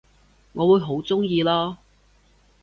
[0.53, 1.77] 我會好鍾意囉